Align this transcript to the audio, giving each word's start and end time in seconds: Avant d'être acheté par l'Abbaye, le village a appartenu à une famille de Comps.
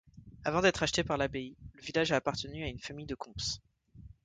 Avant 0.45 0.61
d'être 0.61 0.81
acheté 0.81 1.03
par 1.03 1.15
l'Abbaye, 1.17 1.55
le 1.73 1.81
village 1.83 2.11
a 2.11 2.15
appartenu 2.15 2.63
à 2.63 2.67
une 2.67 2.79
famille 2.79 3.05
de 3.05 3.13
Comps. 3.13 3.61